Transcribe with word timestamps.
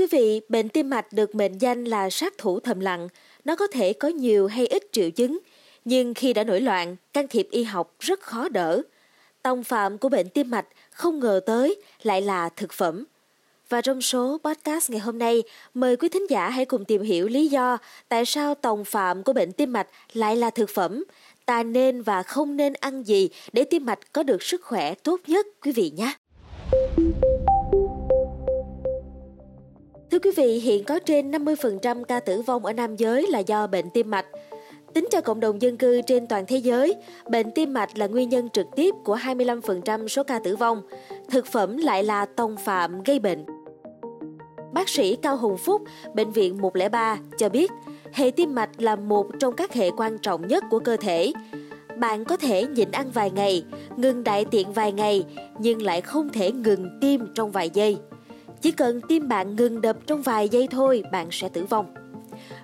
quý 0.00 0.06
vị, 0.06 0.40
bệnh 0.48 0.68
tim 0.68 0.90
mạch 0.90 1.12
được 1.12 1.34
mệnh 1.34 1.58
danh 1.58 1.84
là 1.84 2.10
sát 2.10 2.38
thủ 2.38 2.60
thầm 2.60 2.80
lặng. 2.80 3.08
Nó 3.44 3.56
có 3.56 3.66
thể 3.66 3.92
có 3.92 4.08
nhiều 4.08 4.46
hay 4.46 4.66
ít 4.66 4.82
triệu 4.92 5.10
chứng, 5.10 5.38
nhưng 5.84 6.14
khi 6.14 6.32
đã 6.32 6.44
nổi 6.44 6.60
loạn, 6.60 6.96
can 7.12 7.28
thiệp 7.28 7.48
y 7.50 7.62
học 7.62 7.94
rất 7.98 8.20
khó 8.20 8.48
đỡ. 8.48 8.82
Tông 9.42 9.64
phạm 9.64 9.98
của 9.98 10.08
bệnh 10.08 10.28
tim 10.28 10.50
mạch 10.50 10.66
không 10.90 11.20
ngờ 11.20 11.40
tới 11.46 11.76
lại 12.02 12.22
là 12.22 12.48
thực 12.48 12.72
phẩm. 12.72 13.04
Và 13.68 13.80
trong 13.80 14.02
số 14.02 14.38
podcast 14.44 14.90
ngày 14.90 15.00
hôm 15.00 15.18
nay, 15.18 15.42
mời 15.74 15.96
quý 15.96 16.08
thính 16.08 16.30
giả 16.30 16.50
hãy 16.50 16.64
cùng 16.64 16.84
tìm 16.84 17.02
hiểu 17.02 17.28
lý 17.28 17.48
do 17.48 17.78
tại 18.08 18.24
sao 18.24 18.54
tòng 18.54 18.84
phạm 18.84 19.22
của 19.22 19.32
bệnh 19.32 19.52
tim 19.52 19.72
mạch 19.72 19.88
lại 20.12 20.36
là 20.36 20.50
thực 20.50 20.70
phẩm. 20.70 21.04
Ta 21.46 21.62
nên 21.62 22.02
và 22.02 22.22
không 22.22 22.56
nên 22.56 22.72
ăn 22.72 23.02
gì 23.02 23.28
để 23.52 23.64
tim 23.64 23.86
mạch 23.86 24.12
có 24.12 24.22
được 24.22 24.42
sức 24.42 24.62
khỏe 24.64 24.94
tốt 24.94 25.20
nhất 25.26 25.46
quý 25.62 25.72
vị 25.72 25.92
nhé. 25.96 26.12
Thưa 30.10 30.18
quý 30.18 30.30
vị, 30.36 30.58
hiện 30.58 30.84
có 30.84 30.98
trên 30.98 31.30
50% 31.30 32.04
ca 32.04 32.20
tử 32.20 32.42
vong 32.42 32.66
ở 32.66 32.72
nam 32.72 32.96
giới 32.96 33.26
là 33.26 33.38
do 33.38 33.66
bệnh 33.66 33.90
tim 33.90 34.10
mạch. 34.10 34.26
Tính 34.94 35.08
cho 35.10 35.20
cộng 35.20 35.40
đồng 35.40 35.62
dân 35.62 35.76
cư 35.76 36.00
trên 36.02 36.26
toàn 36.26 36.44
thế 36.46 36.56
giới, 36.56 36.94
bệnh 37.30 37.50
tim 37.50 37.72
mạch 37.72 37.98
là 37.98 38.06
nguyên 38.06 38.28
nhân 38.28 38.48
trực 38.50 38.66
tiếp 38.76 38.94
của 39.04 39.16
25% 39.16 40.08
số 40.08 40.22
ca 40.22 40.38
tử 40.38 40.56
vong. 40.56 40.82
Thực 41.30 41.46
phẩm 41.46 41.76
lại 41.76 42.04
là 42.04 42.26
tông 42.26 42.56
phạm 42.56 43.02
gây 43.02 43.18
bệnh. 43.18 43.44
Bác 44.72 44.88
sĩ 44.88 45.16
Cao 45.16 45.36
Hùng 45.36 45.58
Phúc, 45.58 45.82
Bệnh 46.14 46.30
viện 46.30 46.58
103 46.60 47.18
cho 47.38 47.48
biết, 47.48 47.70
hệ 48.12 48.30
tim 48.30 48.54
mạch 48.54 48.70
là 48.78 48.96
một 48.96 49.26
trong 49.38 49.56
các 49.56 49.74
hệ 49.74 49.90
quan 49.96 50.18
trọng 50.18 50.48
nhất 50.48 50.64
của 50.70 50.78
cơ 50.78 50.96
thể. 50.96 51.32
Bạn 51.96 52.24
có 52.24 52.36
thể 52.36 52.66
nhịn 52.66 52.90
ăn 52.90 53.10
vài 53.10 53.30
ngày, 53.30 53.64
ngừng 53.96 54.24
đại 54.24 54.44
tiện 54.44 54.72
vài 54.72 54.92
ngày, 54.92 55.24
nhưng 55.58 55.82
lại 55.82 56.00
không 56.00 56.28
thể 56.28 56.52
ngừng 56.52 56.98
tim 57.00 57.26
trong 57.34 57.50
vài 57.50 57.70
giây. 57.70 57.98
Chỉ 58.60 58.72
cần 58.72 59.00
tim 59.08 59.28
bạn 59.28 59.56
ngừng 59.56 59.80
đập 59.80 59.96
trong 60.06 60.22
vài 60.22 60.48
giây 60.48 60.68
thôi, 60.70 61.02
bạn 61.12 61.28
sẽ 61.30 61.48
tử 61.48 61.64
vong. 61.64 61.94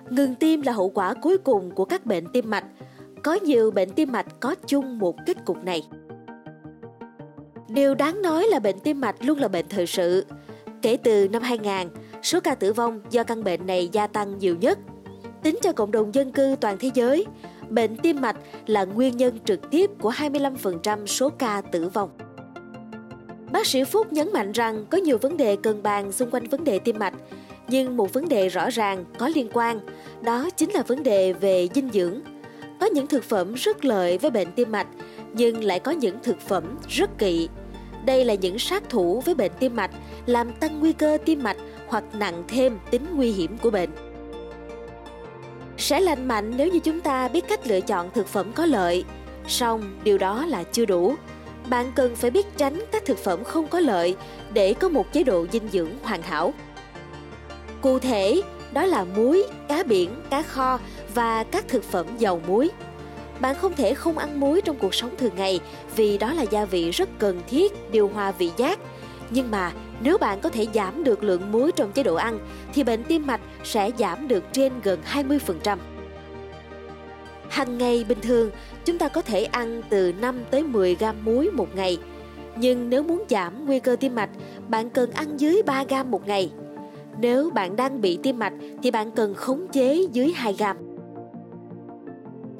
Ngừng 0.09 0.35
tim 0.35 0.61
là 0.61 0.71
hậu 0.71 0.89
quả 0.89 1.13
cuối 1.13 1.37
cùng 1.37 1.71
của 1.71 1.85
các 1.85 2.05
bệnh 2.05 2.27
tim 2.33 2.49
mạch. 2.49 2.65
Có 3.23 3.33
nhiều 3.33 3.71
bệnh 3.71 3.89
tim 3.89 4.11
mạch 4.11 4.39
có 4.39 4.55
chung 4.67 4.99
một 4.99 5.15
kết 5.25 5.45
cục 5.45 5.63
này. 5.63 5.83
Điều 7.67 7.95
đáng 7.95 8.21
nói 8.21 8.47
là 8.47 8.59
bệnh 8.59 8.79
tim 8.79 9.01
mạch 9.01 9.25
luôn 9.25 9.39
là 9.39 9.47
bệnh 9.47 9.65
thời 9.69 9.87
sự. 9.87 10.25
Kể 10.81 10.97
từ 10.97 11.27
năm 11.27 11.41
2000, 11.41 11.87
số 12.23 12.39
ca 12.39 12.55
tử 12.55 12.73
vong 12.73 13.01
do 13.09 13.23
căn 13.23 13.43
bệnh 13.43 13.67
này 13.67 13.89
gia 13.91 14.07
tăng 14.07 14.37
nhiều 14.37 14.55
nhất. 14.55 14.79
Tính 15.43 15.57
cho 15.61 15.71
cộng 15.71 15.91
đồng 15.91 16.15
dân 16.15 16.31
cư 16.31 16.55
toàn 16.61 16.77
thế 16.79 16.91
giới, 16.93 17.25
bệnh 17.69 17.97
tim 17.97 18.21
mạch 18.21 18.37
là 18.65 18.85
nguyên 18.85 19.17
nhân 19.17 19.39
trực 19.45 19.69
tiếp 19.69 19.89
của 20.01 20.11
25% 20.11 21.05
số 21.05 21.29
ca 21.29 21.61
tử 21.61 21.89
vong. 21.89 22.09
Bác 23.57 23.67
sĩ 23.67 23.83
Phúc 23.83 24.13
nhấn 24.13 24.33
mạnh 24.33 24.51
rằng 24.51 24.85
có 24.89 24.97
nhiều 24.97 25.17
vấn 25.17 25.37
đề 25.37 25.55
cần 25.63 25.83
bàn 25.83 26.11
xung 26.11 26.31
quanh 26.31 26.43
vấn 26.43 26.63
đề 26.63 26.79
tim 26.79 26.99
mạch, 26.99 27.13
nhưng 27.67 27.97
một 27.97 28.13
vấn 28.13 28.29
đề 28.29 28.49
rõ 28.49 28.69
ràng 28.69 29.05
có 29.17 29.27
liên 29.35 29.49
quan, 29.53 29.79
đó 30.21 30.49
chính 30.57 30.71
là 30.71 30.83
vấn 30.83 31.03
đề 31.03 31.33
về 31.33 31.67
dinh 31.75 31.89
dưỡng. 31.93 32.21
Có 32.79 32.85
những 32.85 33.07
thực 33.07 33.23
phẩm 33.23 33.53
rất 33.53 33.85
lợi 33.85 34.17
với 34.17 34.31
bệnh 34.31 34.51
tim 34.51 34.71
mạch, 34.71 34.87
nhưng 35.33 35.63
lại 35.63 35.79
có 35.79 35.91
những 35.91 36.17
thực 36.23 36.41
phẩm 36.41 36.63
rất 36.89 37.17
kỵ. 37.17 37.49
Đây 38.05 38.25
là 38.25 38.33
những 38.33 38.59
sát 38.59 38.89
thủ 38.89 39.21
với 39.25 39.35
bệnh 39.35 39.51
tim 39.59 39.75
mạch, 39.75 39.91
làm 40.25 40.51
tăng 40.51 40.79
nguy 40.79 40.93
cơ 40.93 41.17
tim 41.25 41.43
mạch 41.43 41.57
hoặc 41.87 42.03
nặng 42.13 42.43
thêm 42.47 42.79
tính 42.91 43.05
nguy 43.15 43.31
hiểm 43.31 43.57
của 43.57 43.69
bệnh. 43.69 43.89
Sẽ 45.77 45.99
lành 45.99 46.27
mạnh 46.27 46.53
nếu 46.57 46.67
như 46.67 46.79
chúng 46.79 47.01
ta 47.01 47.27
biết 47.27 47.47
cách 47.47 47.67
lựa 47.67 47.81
chọn 47.81 48.09
thực 48.13 48.27
phẩm 48.27 48.51
có 48.55 48.65
lợi, 48.65 49.03
song 49.47 49.99
điều 50.03 50.17
đó 50.17 50.45
là 50.45 50.63
chưa 50.63 50.85
đủ 50.85 51.15
bạn 51.69 51.91
cần 51.95 52.15
phải 52.15 52.31
biết 52.31 52.45
tránh 52.57 52.83
các 52.91 53.05
thực 53.05 53.17
phẩm 53.17 53.43
không 53.43 53.67
có 53.67 53.79
lợi 53.79 54.15
để 54.53 54.73
có 54.73 54.89
một 54.89 55.13
chế 55.13 55.23
độ 55.23 55.47
dinh 55.51 55.69
dưỡng 55.71 55.91
hoàn 56.03 56.21
hảo. 56.21 56.53
Cụ 57.81 57.99
thể, 57.99 58.41
đó 58.73 58.85
là 58.85 59.03
muối, 59.03 59.43
cá 59.69 59.83
biển, 59.83 60.09
cá 60.29 60.41
kho 60.41 60.79
và 61.13 61.43
các 61.43 61.67
thực 61.67 61.83
phẩm 61.83 62.05
giàu 62.17 62.41
muối. 62.47 62.69
Bạn 63.39 63.55
không 63.55 63.73
thể 63.73 63.93
không 63.93 64.17
ăn 64.17 64.39
muối 64.39 64.61
trong 64.61 64.75
cuộc 64.75 64.95
sống 64.95 65.15
thường 65.17 65.35
ngày 65.35 65.59
vì 65.95 66.17
đó 66.17 66.33
là 66.33 66.43
gia 66.43 66.65
vị 66.65 66.91
rất 66.91 67.09
cần 67.19 67.41
thiết 67.49 67.91
điều 67.91 68.07
hòa 68.07 68.31
vị 68.31 68.51
giác. 68.57 68.79
Nhưng 69.29 69.51
mà 69.51 69.71
nếu 70.01 70.17
bạn 70.17 70.39
có 70.39 70.49
thể 70.49 70.67
giảm 70.73 71.03
được 71.03 71.23
lượng 71.23 71.51
muối 71.51 71.71
trong 71.71 71.91
chế 71.91 72.03
độ 72.03 72.15
ăn 72.15 72.39
thì 72.73 72.83
bệnh 72.83 73.03
tim 73.03 73.27
mạch 73.27 73.41
sẽ 73.63 73.91
giảm 73.97 74.27
được 74.27 74.43
trên 74.51 74.73
gần 74.83 74.99
20%. 75.13 75.77
Hằng 77.49 77.77
ngày 77.77 78.05
bình 78.09 78.17
thường, 78.21 78.51
chúng 78.85 78.97
ta 78.97 79.07
có 79.07 79.21
thể 79.21 79.43
ăn 79.43 79.81
từ 79.89 80.13
5 80.21 80.39
tới 80.51 80.63
10 80.63 80.95
gram 80.95 81.25
muối 81.25 81.49
một 81.51 81.75
ngày. 81.75 81.97
Nhưng 82.57 82.89
nếu 82.89 83.03
muốn 83.03 83.23
giảm 83.29 83.65
nguy 83.65 83.79
cơ 83.79 83.95
tim 83.99 84.15
mạch, 84.15 84.29
bạn 84.67 84.89
cần 84.89 85.11
ăn 85.11 85.37
dưới 85.37 85.61
3 85.65 85.83
gram 85.83 86.11
một 86.11 86.27
ngày. 86.27 86.51
Nếu 87.19 87.49
bạn 87.49 87.75
đang 87.75 88.01
bị 88.01 88.19
tim 88.23 88.39
mạch 88.39 88.53
thì 88.83 88.91
bạn 88.91 89.11
cần 89.11 89.33
khống 89.33 89.67
chế 89.67 90.07
dưới 90.11 90.31
2 90.35 90.53
gram. 90.53 90.77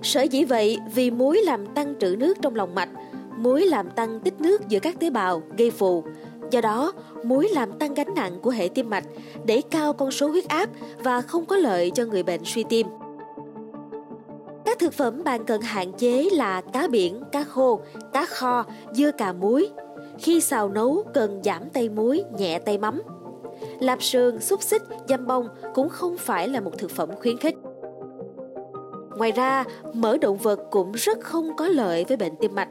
Sở 0.01 0.21
dĩ 0.21 0.43
vậy 0.43 0.77
vì 0.93 1.11
muối 1.11 1.41
làm 1.43 1.65
tăng 1.65 1.93
trữ 1.99 2.15
nước 2.19 2.37
trong 2.41 2.55
lòng 2.55 2.75
mạch, 2.75 2.89
muối 3.37 3.65
làm 3.65 3.89
tăng 3.89 4.19
tích 4.19 4.41
nước 4.41 4.67
giữa 4.67 4.79
các 4.79 4.99
tế 4.99 5.09
bào, 5.09 5.41
gây 5.57 5.71
phù. 5.71 6.03
Do 6.51 6.61
đó, 6.61 6.93
muối 7.23 7.49
làm 7.49 7.79
tăng 7.79 7.93
gánh 7.93 8.15
nặng 8.15 8.39
của 8.41 8.49
hệ 8.49 8.69
tim 8.75 8.89
mạch, 8.89 9.03
đẩy 9.45 9.61
cao 9.61 9.93
con 9.93 10.11
số 10.11 10.27
huyết 10.27 10.47
áp 10.47 10.69
và 10.97 11.21
không 11.21 11.45
có 11.45 11.55
lợi 11.55 11.91
cho 11.91 12.05
người 12.05 12.23
bệnh 12.23 12.41
suy 12.43 12.63
tim. 12.69 12.87
Các 14.77 14.85
thực 14.85 14.93
phẩm 14.93 15.23
bạn 15.23 15.45
cần 15.45 15.61
hạn 15.61 15.93
chế 15.93 16.29
là 16.31 16.61
cá 16.61 16.87
biển, 16.87 17.23
cá 17.31 17.43
khô, 17.43 17.79
cá 18.13 18.25
kho, 18.25 18.65
dưa 18.91 19.11
cà 19.11 19.33
muối. 19.33 19.69
Khi 20.19 20.41
xào 20.41 20.69
nấu 20.69 21.03
cần 21.13 21.41
giảm 21.43 21.69
tay 21.69 21.89
muối, 21.89 22.23
nhẹ 22.37 22.59
tay 22.59 22.77
mắm. 22.77 23.01
Lạp 23.79 24.03
sườn, 24.03 24.39
xúc 24.39 24.61
xích, 24.61 24.81
dăm 25.09 25.27
bông 25.27 25.47
cũng 25.73 25.89
không 25.89 26.17
phải 26.17 26.47
là 26.47 26.59
một 26.59 26.77
thực 26.77 26.91
phẩm 26.91 27.09
khuyến 27.21 27.37
khích. 27.37 27.55
Ngoài 29.17 29.31
ra, 29.31 29.63
mỡ 29.93 30.17
động 30.17 30.37
vật 30.37 30.59
cũng 30.71 30.91
rất 30.91 31.19
không 31.21 31.55
có 31.57 31.67
lợi 31.67 32.05
với 32.07 32.17
bệnh 32.17 32.35
tim 32.35 32.55
mạch. 32.55 32.69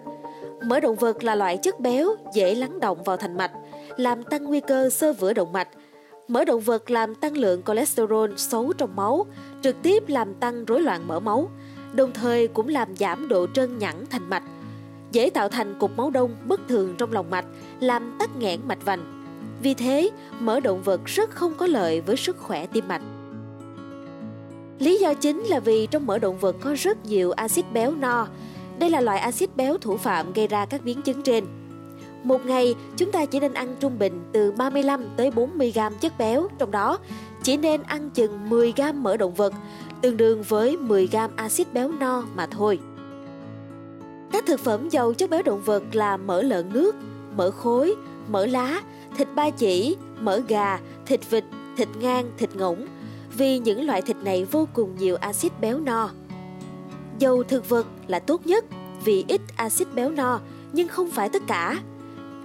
Mỡ 0.66 0.80
động 0.80 0.96
vật 0.96 1.24
là 1.24 1.34
loại 1.34 1.56
chất 1.56 1.80
béo 1.80 2.08
dễ 2.34 2.54
lắng 2.54 2.80
động 2.80 3.02
vào 3.02 3.16
thành 3.16 3.36
mạch, 3.36 3.52
làm 3.96 4.22
tăng 4.22 4.44
nguy 4.44 4.60
cơ 4.60 4.90
sơ 4.90 5.12
vữa 5.12 5.32
động 5.32 5.52
mạch. 5.52 5.68
Mỡ 6.28 6.44
động 6.44 6.60
vật 6.60 6.90
làm 6.90 7.14
tăng 7.14 7.36
lượng 7.36 7.62
cholesterol 7.66 8.30
xấu 8.36 8.72
trong 8.72 8.96
máu, 8.96 9.26
trực 9.62 9.76
tiếp 9.82 10.04
làm 10.08 10.34
tăng 10.34 10.64
rối 10.64 10.80
loạn 10.80 11.08
mỡ 11.08 11.20
máu, 11.20 11.48
đồng 11.96 12.12
thời 12.12 12.48
cũng 12.48 12.68
làm 12.68 12.96
giảm 12.96 13.28
độ 13.28 13.46
trơn 13.54 13.78
nhẵn 13.78 14.04
thành 14.10 14.30
mạch, 14.30 14.42
dễ 15.12 15.30
tạo 15.30 15.48
thành 15.48 15.74
cục 15.78 15.96
máu 15.96 16.10
đông 16.10 16.36
bất 16.44 16.60
thường 16.68 16.94
trong 16.98 17.12
lòng 17.12 17.30
mạch, 17.30 17.44
làm 17.80 18.16
tắc 18.18 18.36
nghẽn 18.36 18.60
mạch 18.68 18.84
vành. 18.84 19.24
Vì 19.62 19.74
thế, 19.74 20.10
mỡ 20.40 20.60
động 20.60 20.82
vật 20.82 21.00
rất 21.04 21.30
không 21.30 21.52
có 21.56 21.66
lợi 21.66 22.00
với 22.00 22.16
sức 22.16 22.38
khỏe 22.38 22.66
tim 22.66 22.88
mạch. 22.88 23.02
Lý 24.78 24.98
do 24.98 25.14
chính 25.14 25.40
là 25.40 25.60
vì 25.60 25.86
trong 25.86 26.06
mỡ 26.06 26.18
động 26.18 26.38
vật 26.38 26.56
có 26.60 26.74
rất 26.78 27.04
nhiều 27.04 27.32
axit 27.32 27.64
béo 27.72 27.94
no. 27.94 28.26
Đây 28.78 28.90
là 28.90 29.00
loại 29.00 29.18
axit 29.18 29.56
béo 29.56 29.78
thủ 29.78 29.96
phạm 29.96 30.32
gây 30.32 30.48
ra 30.48 30.66
các 30.66 30.84
biến 30.84 31.02
chứng 31.02 31.22
trên. 31.22 31.44
Một 32.22 32.46
ngày, 32.46 32.74
chúng 32.96 33.12
ta 33.12 33.24
chỉ 33.24 33.40
nên 33.40 33.54
ăn 33.54 33.76
trung 33.80 33.98
bình 33.98 34.20
từ 34.32 34.52
35 34.52 35.04
tới 35.16 35.30
40 35.30 35.72
gram 35.74 35.94
chất 36.00 36.18
béo, 36.18 36.48
trong 36.58 36.70
đó 36.70 36.98
chỉ 37.46 37.56
nên 37.56 37.82
ăn 37.82 38.10
chừng 38.10 38.48
10 38.48 38.72
gram 38.76 39.02
mỡ 39.02 39.16
động 39.16 39.34
vật, 39.34 39.52
tương 40.02 40.16
đương 40.16 40.42
với 40.42 40.76
10 40.76 41.06
gram 41.06 41.30
axit 41.36 41.72
béo 41.72 41.90
no 42.00 42.24
mà 42.34 42.46
thôi. 42.46 42.78
Các 44.32 44.46
thực 44.46 44.60
phẩm 44.60 44.88
giàu 44.88 45.14
chất 45.14 45.30
béo 45.30 45.42
động 45.42 45.62
vật 45.62 45.82
là 45.92 46.16
mỡ 46.16 46.42
lợn 46.42 46.72
nước, 46.72 46.94
mỡ 47.36 47.50
khối, 47.50 47.94
mỡ 48.28 48.46
lá, 48.46 48.82
thịt 49.16 49.28
ba 49.34 49.50
chỉ, 49.50 49.96
mỡ 50.20 50.40
gà, 50.48 50.80
thịt 51.06 51.30
vịt, 51.30 51.44
thịt 51.76 51.88
ngang, 52.00 52.30
thịt 52.38 52.56
ngỗng, 52.56 52.86
vì 53.36 53.58
những 53.58 53.86
loại 53.86 54.02
thịt 54.02 54.16
này 54.16 54.44
vô 54.44 54.68
cùng 54.72 54.96
nhiều 54.98 55.16
axit 55.16 55.60
béo 55.60 55.80
no. 55.80 56.10
Dầu 57.18 57.42
thực 57.42 57.68
vật 57.68 57.86
là 58.06 58.18
tốt 58.18 58.46
nhất 58.46 58.64
vì 59.04 59.24
ít 59.28 59.40
axit 59.56 59.94
béo 59.94 60.10
no, 60.10 60.40
nhưng 60.72 60.88
không 60.88 61.10
phải 61.10 61.28
tất 61.28 61.42
cả. 61.46 61.78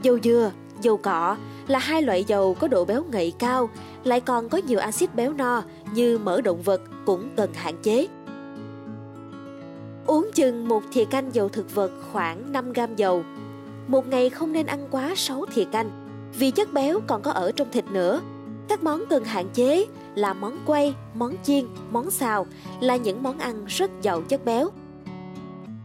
Dầu 0.01 0.19
dừa, 0.23 0.51
dầu 0.83 0.97
cọ 0.97 1.37
là 1.67 1.79
hai 1.79 2.01
loại 2.01 2.23
dầu 2.23 2.53
có 2.59 2.67
độ 2.67 2.85
béo 2.85 3.03
ngậy 3.03 3.33
cao, 3.39 3.69
lại 4.03 4.21
còn 4.21 4.49
có 4.49 4.57
nhiều 4.57 4.79
axit 4.79 5.15
béo 5.15 5.33
no 5.33 5.63
như 5.93 6.17
mỡ 6.17 6.41
động 6.41 6.61
vật 6.61 6.81
cũng 7.05 7.29
cần 7.35 7.53
hạn 7.53 7.75
chế. 7.83 8.07
Uống 10.07 10.29
chừng 10.33 10.67
một 10.67 10.83
thìa 10.91 11.05
canh 11.05 11.35
dầu 11.35 11.49
thực 11.49 11.75
vật 11.75 11.91
khoảng 12.11 12.51
5 12.51 12.73
gram 12.73 12.95
dầu. 12.95 13.23
Một 13.87 14.07
ngày 14.07 14.29
không 14.29 14.53
nên 14.53 14.65
ăn 14.65 14.87
quá 14.91 15.13
6 15.15 15.45
thìa 15.53 15.65
canh, 15.65 15.89
vì 16.39 16.51
chất 16.51 16.73
béo 16.73 16.99
còn 17.07 17.21
có 17.21 17.31
ở 17.31 17.51
trong 17.51 17.71
thịt 17.71 17.85
nữa. 17.91 18.21
Các 18.67 18.83
món 18.83 19.03
cần 19.09 19.23
hạn 19.23 19.49
chế 19.53 19.85
là 20.15 20.33
món 20.33 20.57
quay, 20.65 20.95
món 21.13 21.35
chiên, 21.43 21.65
món 21.91 22.11
xào 22.11 22.45
là 22.79 22.95
những 22.95 23.23
món 23.23 23.39
ăn 23.39 23.65
rất 23.67 23.91
giàu 24.01 24.21
chất 24.21 24.45
béo. 24.45 24.69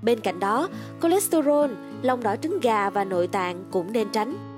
Bên 0.03 0.21
cạnh 0.21 0.41
đó, 0.41 0.69
cholesterol, 1.03 1.71
lòng 2.03 2.23
đỏ 2.23 2.37
trứng 2.37 2.61
gà 2.61 2.91
và 2.91 3.05
nội 3.05 3.27
tạng 3.27 3.65
cũng 3.71 3.93
nên 3.93 4.09
tránh. 4.13 4.56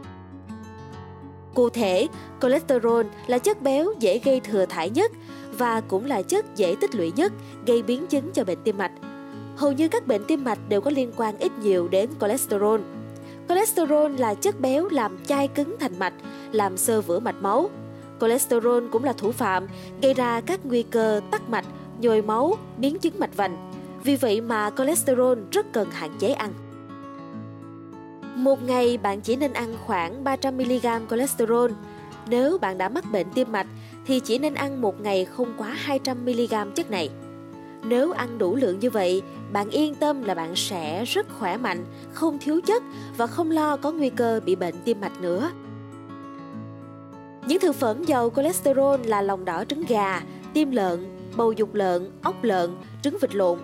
Cụ 1.59 1.71
thể, 1.71 2.09
cholesterol 2.43 3.07
là 3.27 3.39
chất 3.39 3.63
béo 3.63 3.93
dễ 3.99 4.19
gây 4.19 4.41
thừa 4.41 4.67
thải 4.67 4.91
nhất 4.91 5.13
và 5.53 5.81
cũng 5.81 6.05
là 6.05 6.23
chất 6.23 6.57
dễ 6.57 6.77
tích 6.81 6.95
lũy 6.95 7.13
nhất 7.17 7.33
gây 7.67 7.83
biến 7.83 8.07
chứng 8.07 8.31
cho 8.33 8.45
bệnh 8.45 8.59
tim 8.65 8.79
mạch. 8.79 8.93
Hầu 9.57 9.73
như 9.73 9.89
các 9.89 10.07
bệnh 10.07 10.25
tim 10.25 10.45
mạch 10.45 10.59
đều 10.69 10.81
có 10.81 10.91
liên 10.91 11.13
quan 11.17 11.39
ít 11.39 11.53
nhiều 11.63 11.89
đến 11.89 12.11
cholesterol. 12.21 12.81
Cholesterol 13.49 14.13
là 14.19 14.35
chất 14.35 14.61
béo 14.61 14.89
làm 14.89 15.19
chai 15.27 15.49
cứng 15.49 15.77
thành 15.81 15.99
mạch, 15.99 16.15
làm 16.53 16.77
sơ 16.77 17.01
vữa 17.01 17.19
mạch 17.19 17.43
máu. 17.43 17.71
Cholesterol 18.21 18.85
cũng 18.93 19.05
là 19.05 19.13
thủ 19.13 19.33
phạm 19.33 19.67
gây 20.03 20.15
ra 20.15 20.41
các 20.41 20.61
nguy 20.65 20.83
cơ 20.83 21.21
tắc 21.31 21.49
mạch, 21.49 21.67
nhồi 22.01 22.23
máu, 22.23 22.55
biến 22.77 22.99
chứng 22.99 23.19
mạch 23.19 23.37
vành. 23.37 23.73
Vì 24.05 24.17
vậy 24.17 24.41
mà 24.41 24.71
cholesterol 24.71 25.39
rất 25.53 25.73
cần 25.73 25.91
hạn 25.91 26.11
chế 26.19 26.33
ăn. 26.33 26.53
Một 28.39 28.63
ngày 28.63 28.99
bạn 28.99 29.21
chỉ 29.21 29.37
nên 29.37 29.53
ăn 29.53 29.75
khoảng 29.87 30.25
300mg 30.25 31.07
cholesterol. 31.11 31.71
Nếu 32.29 32.59
bạn 32.59 32.79
đã 32.79 32.89
mắc 32.89 33.05
bệnh 33.13 33.27
tim 33.35 33.53
mạch 33.53 33.67
thì 34.07 34.21
chỉ 34.21 34.39
nên 34.39 34.55
ăn 34.55 34.81
một 34.81 35.01
ngày 35.01 35.25
không 35.25 35.55
quá 35.59 35.77
200mg 35.87 36.71
chất 36.71 36.91
này. 36.91 37.11
Nếu 37.85 38.13
ăn 38.13 38.39
đủ 38.39 38.57
lượng 38.57 38.79
như 38.79 38.91
vậy, 38.91 39.23
bạn 39.53 39.71
yên 39.71 39.95
tâm 39.95 40.25
là 40.25 40.35
bạn 40.35 40.57
sẽ 40.57 41.05
rất 41.05 41.27
khỏe 41.39 41.57
mạnh, 41.57 41.85
không 42.13 42.39
thiếu 42.39 42.61
chất 42.67 42.83
và 43.17 43.27
không 43.27 43.51
lo 43.51 43.77
có 43.77 43.93
nguy 43.93 44.11
cơ 44.11 44.41
bị 44.45 44.57
bệnh 44.57 44.75
tim 44.85 45.01
mạch 45.01 45.21
nữa. 45.21 45.51
Những 47.47 47.61
thực 47.61 47.75
phẩm 47.75 48.05
giàu 48.05 48.31
cholesterol 48.37 49.01
là 49.05 49.23
lòng 49.23 49.45
đỏ 49.45 49.65
trứng 49.65 49.85
gà, 49.89 50.23
tim 50.55 50.71
lợn, 50.71 51.07
bầu 51.37 51.53
dục 51.53 51.75
lợn, 51.75 52.11
ốc 52.23 52.45
lợn, 52.45 52.77
trứng 53.03 53.17
vịt 53.21 53.35
lộn. 53.35 53.59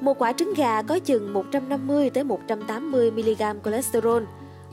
Một 0.00 0.18
quả 0.18 0.32
trứng 0.32 0.54
gà 0.54 0.82
có 0.82 0.98
chừng 0.98 1.32
150 1.32 2.10
tới 2.10 2.24
180 2.24 3.10
mg 3.10 3.42
cholesterol. 3.64 4.22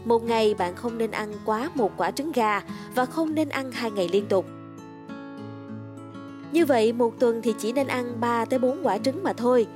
Một 0.05 0.23
ngày 0.23 0.53
bạn 0.53 0.75
không 0.75 0.97
nên 0.97 1.11
ăn 1.11 1.33
quá 1.45 1.69
một 1.75 1.91
quả 1.97 2.11
trứng 2.11 2.31
gà 2.31 2.61
và 2.95 3.05
không 3.05 3.35
nên 3.35 3.49
ăn 3.49 3.71
hai 3.71 3.91
ngày 3.91 4.09
liên 4.11 4.25
tục. 4.25 4.45
Như 6.51 6.65
vậy 6.65 6.93
một 6.93 7.19
tuần 7.19 7.41
thì 7.43 7.53
chỉ 7.59 7.73
nên 7.73 7.87
ăn 7.87 8.21
3 8.21 8.45
tới 8.45 8.59
4 8.59 8.77
quả 8.83 8.97
trứng 8.97 9.23
mà 9.23 9.33
thôi. 9.33 9.67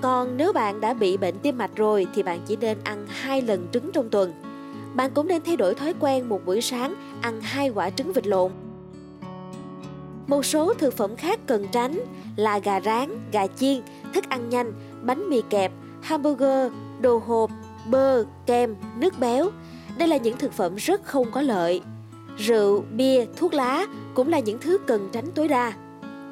Còn 0.00 0.36
nếu 0.36 0.52
bạn 0.52 0.80
đã 0.80 0.94
bị 0.94 1.16
bệnh 1.16 1.38
tim 1.38 1.58
mạch 1.58 1.76
rồi 1.76 2.06
thì 2.14 2.22
bạn 2.22 2.40
chỉ 2.46 2.56
nên 2.56 2.78
ăn 2.84 3.06
hai 3.08 3.42
lần 3.42 3.66
trứng 3.72 3.92
trong 3.92 4.10
tuần. 4.10 4.32
Bạn 4.94 5.10
cũng 5.14 5.28
nên 5.28 5.42
thay 5.42 5.56
đổi 5.56 5.74
thói 5.74 5.94
quen 6.00 6.28
một 6.28 6.46
buổi 6.46 6.60
sáng 6.60 6.94
ăn 7.20 7.40
hai 7.40 7.68
quả 7.68 7.90
trứng 7.90 8.12
vịt 8.12 8.26
lộn. 8.26 8.52
Một 10.26 10.44
số 10.44 10.74
thực 10.74 10.96
phẩm 10.96 11.16
khác 11.16 11.40
cần 11.46 11.66
tránh 11.72 12.00
là 12.36 12.58
gà 12.58 12.80
rán, 12.80 13.30
gà 13.32 13.46
chiên, 13.46 13.82
thức 14.14 14.24
ăn 14.28 14.48
nhanh, 14.48 14.72
bánh 15.02 15.30
mì 15.30 15.42
kẹp, 15.50 15.72
hamburger, 16.02 16.72
đồ 17.00 17.18
hộp, 17.26 17.50
bơ, 17.90 18.24
kem, 18.46 18.76
nước 18.96 19.18
béo. 19.18 19.50
Đây 19.98 20.08
là 20.08 20.16
những 20.16 20.38
thực 20.38 20.52
phẩm 20.52 20.76
rất 20.76 21.04
không 21.04 21.30
có 21.30 21.42
lợi. 21.42 21.82
Rượu, 22.36 22.84
bia, 22.96 23.26
thuốc 23.36 23.54
lá 23.54 23.86
cũng 24.14 24.28
là 24.28 24.38
những 24.38 24.58
thứ 24.58 24.78
cần 24.86 25.08
tránh 25.12 25.30
tối 25.34 25.48
đa. 25.48 25.72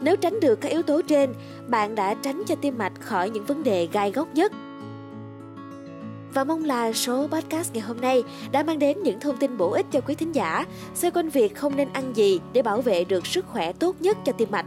Nếu 0.00 0.16
tránh 0.16 0.40
được 0.40 0.60
các 0.60 0.68
yếu 0.68 0.82
tố 0.82 1.02
trên, 1.02 1.34
bạn 1.68 1.94
đã 1.94 2.14
tránh 2.14 2.42
cho 2.46 2.54
tim 2.54 2.78
mạch 2.78 3.00
khỏi 3.00 3.30
những 3.30 3.44
vấn 3.44 3.62
đề 3.62 3.88
gai 3.92 4.10
góc 4.10 4.34
nhất. 4.34 4.52
Và 6.34 6.44
mong 6.44 6.64
là 6.64 6.92
số 6.92 7.28
podcast 7.28 7.72
ngày 7.72 7.82
hôm 7.82 8.00
nay 8.00 8.24
đã 8.52 8.62
mang 8.62 8.78
đến 8.78 9.02
những 9.02 9.20
thông 9.20 9.36
tin 9.36 9.56
bổ 9.56 9.70
ích 9.70 9.86
cho 9.90 10.00
quý 10.00 10.14
thính 10.14 10.32
giả 10.32 10.66
xoay 10.94 11.10
quanh 11.10 11.28
việc 11.28 11.56
không 11.56 11.76
nên 11.76 11.88
ăn 11.92 12.16
gì 12.16 12.40
để 12.52 12.62
bảo 12.62 12.80
vệ 12.80 13.04
được 13.04 13.26
sức 13.26 13.46
khỏe 13.46 13.72
tốt 13.72 13.96
nhất 14.00 14.18
cho 14.24 14.32
tim 14.32 14.48
mạch. 14.50 14.66